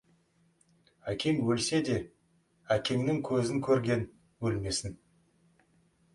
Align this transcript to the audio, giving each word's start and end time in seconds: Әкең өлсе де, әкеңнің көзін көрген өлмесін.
Әкең 1.11 1.41
өлсе 1.55 1.81
де, 1.89 1.97
әкеңнің 2.77 3.21
көзін 3.29 3.63
көрген 3.69 4.03
өлмесін. 4.51 4.99